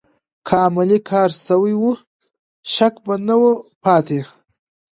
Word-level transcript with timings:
که 0.47 0.53
عملي 0.65 0.97
کار 1.09 1.29
سوی 1.45 1.73
و، 1.81 1.89
شک 2.73 2.93
به 3.05 3.13
نه 3.27 3.35
و 3.41 3.43
پاتې. 3.83 4.21